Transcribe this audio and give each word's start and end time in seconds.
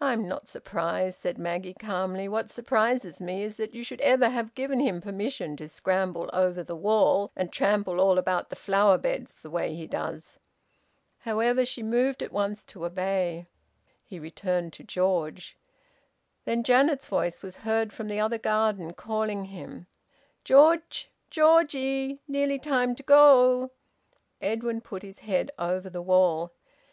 "I'm 0.00 0.28
not 0.28 0.46
surprised," 0.46 1.18
said 1.18 1.36
Maggie 1.36 1.74
calmly. 1.74 2.28
"What 2.28 2.48
surprises 2.48 3.20
me 3.20 3.42
is 3.42 3.56
that 3.56 3.74
you 3.74 3.82
should 3.82 4.00
ever 4.00 4.28
have 4.28 4.54
given 4.54 4.78
him 4.78 5.00
permission 5.00 5.56
to 5.56 5.66
scramble 5.66 6.30
over 6.32 6.62
the 6.62 6.76
wall 6.76 7.32
and 7.34 7.50
trample 7.52 7.98
all 7.98 8.16
about 8.16 8.48
the 8.50 8.54
flower 8.54 8.96
beds 8.96 9.40
the 9.40 9.50
way 9.50 9.74
he 9.74 9.88
does!" 9.88 10.38
However, 11.18 11.64
she 11.64 11.82
moved 11.82 12.22
at 12.22 12.30
once 12.30 12.62
to 12.66 12.84
obey. 12.86 13.48
He 14.04 14.20
returned 14.20 14.72
to 14.74 14.84
George. 14.84 15.56
Then 16.44 16.62
Janet's 16.62 17.08
voice 17.08 17.42
was 17.42 17.56
heard 17.56 17.92
from 17.92 18.06
the 18.06 18.20
other 18.20 18.38
garden, 18.38 18.92
calling 18.94 19.46
him: 19.46 19.88
"George! 20.44 21.10
Georgie! 21.28 22.20
Nearly 22.28 22.60
time 22.60 22.94
to 22.94 23.02
go!" 23.02 23.72
Edwin 24.40 24.80
put 24.80 25.02
his 25.02 25.18
head 25.18 25.50
over 25.58 25.90
the 25.90 26.02
wall. 26.02 26.52